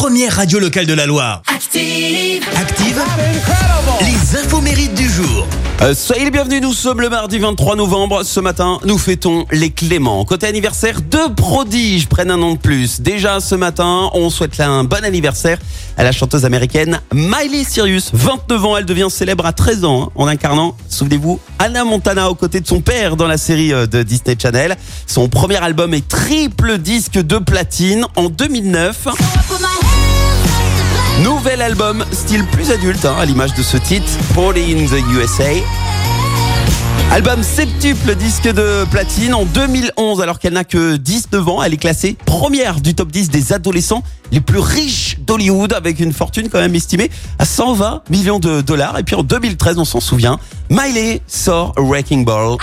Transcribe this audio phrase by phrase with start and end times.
[0.00, 1.42] première radio locale de la Loire.
[1.46, 2.42] Active.
[2.56, 3.02] Active,
[4.00, 5.46] les infos mérites du jour.
[5.82, 8.22] Euh, soyez les bienvenus, nous sommes le mardi 23 novembre.
[8.22, 10.24] Ce matin, nous fêtons les Cléments.
[10.24, 13.02] Côté anniversaire, deux prodiges prennent un an de plus.
[13.02, 15.58] Déjà ce matin, on souhaite là un bon anniversaire
[15.98, 18.10] à la chanteuse américaine Miley Cyrus.
[18.14, 22.34] 29 ans, elle devient célèbre à 13 ans hein, en incarnant, souvenez-vous, Anna Montana aux
[22.34, 24.76] côtés de son père dans la série euh, de Disney Channel.
[25.06, 29.08] Son premier album est triple disque de platine en 2009.
[31.22, 35.50] Nouvel album, style plus adulte, hein, à l'image de ce titre, Party in the USA.
[37.10, 41.62] Album septuple disque de platine en 2011 alors qu'elle n'a que 19 ans.
[41.62, 46.12] Elle est classée première du top 10 des adolescents les plus riches d'Hollywood avec une
[46.12, 48.98] fortune quand même estimée à 120 millions de dollars.
[48.98, 50.38] Et puis en 2013, on s'en souvient,
[50.70, 52.56] Miley sort Wrecking Ball.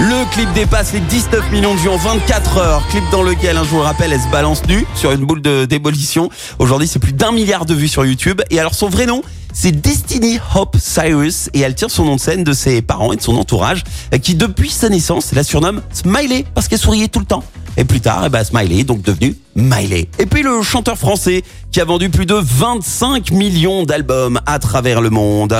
[0.00, 2.82] Le clip dépasse les 19 millions de vues en 24 heures.
[2.88, 5.66] Clip dans lequel, un je vous le elle se balance nue sur une boule de
[5.66, 6.30] démolition.
[6.58, 8.40] Aujourd'hui, c'est plus d'un milliard de vues sur YouTube.
[8.48, 9.20] Et alors, son vrai nom,
[9.52, 11.50] c'est Destiny Hope Cyrus.
[11.52, 13.84] Et elle tire son nom de scène de ses parents et de son entourage,
[14.22, 17.44] qui depuis sa naissance la surnomme Smiley parce qu'elle souriait tout le temps.
[17.76, 20.08] Et plus tard, eh ben, Smiley est donc devenu Miley.
[20.18, 21.42] Et puis le chanteur français
[21.72, 25.54] qui a vendu plus de 25 millions d'albums à travers le monde.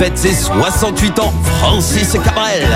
[0.00, 2.66] Fête ses 68 ans, Francis Cabrel.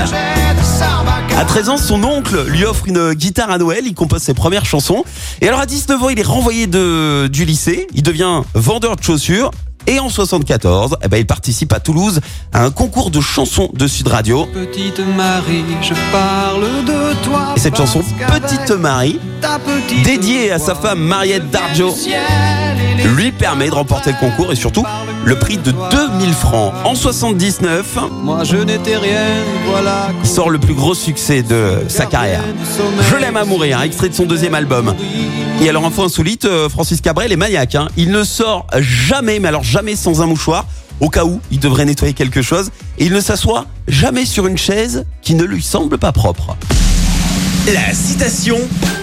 [1.35, 4.67] À 13 ans, son oncle lui offre une guitare à Noël, il compose ses premières
[4.67, 5.05] chansons.
[5.41, 9.03] Et alors à 19 ans, il est renvoyé de, du lycée, il devient vendeur de
[9.03, 9.53] chaussures.
[9.87, 12.21] Et en 74, eh ben, il participe à Toulouse
[12.55, 14.47] à un concours de chansons de Sud Radio.
[14.47, 17.53] Petite Marie, je parle de toi.
[17.55, 21.95] Et cette chanson, Petite Marie, petite dédiée à sa femme Mariette Darjo,
[23.15, 24.85] lui permet de remporter le concours et surtout
[25.27, 26.73] le prix de 2000 francs.
[26.85, 29.21] En 79, Moi je n'étais rien,
[29.67, 30.09] voilà.
[30.23, 32.43] il sort le plus gros succès de sa carrière.
[33.11, 34.95] Je l'aime à mourir, extrait de son deuxième album.
[35.63, 37.77] Et alors, info insolite, euh, Francis Cabrel est maniaque.
[37.77, 37.87] hein.
[37.97, 40.67] Il ne sort jamais, mais alors jamais sans un mouchoir,
[41.01, 42.71] au cas où il devrait nettoyer quelque chose.
[42.99, 46.57] Et il ne s'assoit jamais sur une chaise qui ne lui semble pas propre.
[47.67, 48.57] La citation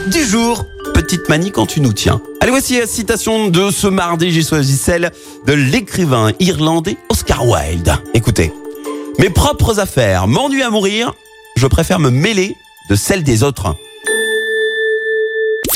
[0.09, 0.63] du jour.
[0.93, 2.21] Petite manie quand tu nous tiens.
[2.39, 4.31] Allez, voici la citation de ce mardi.
[4.31, 5.11] J'ai choisi celle
[5.45, 7.93] de l'écrivain irlandais Oscar Wilde.
[8.13, 8.53] Écoutez.
[9.19, 11.13] Mes propres affaires m'ennuient à mourir.
[11.57, 12.55] Je préfère me mêler
[12.89, 13.75] de celles des autres.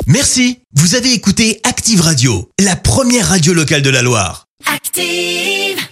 [0.08, 0.60] Merci.
[0.74, 4.45] Vous avez écouté Active Radio, la première radio locale de la Loire.
[4.64, 5.90] Active!